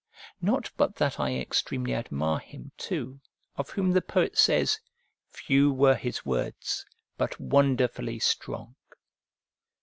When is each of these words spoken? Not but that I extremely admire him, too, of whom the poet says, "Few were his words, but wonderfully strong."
Not 0.41 0.71
but 0.77 0.95
that 0.95 1.19
I 1.19 1.35
extremely 1.35 1.93
admire 1.93 2.39
him, 2.39 2.71
too, 2.75 3.21
of 3.55 3.69
whom 3.69 3.91
the 3.91 4.01
poet 4.01 4.35
says, 4.35 4.79
"Few 5.29 5.71
were 5.71 5.93
his 5.93 6.25
words, 6.25 6.83
but 7.19 7.39
wonderfully 7.39 8.17
strong." 8.17 8.75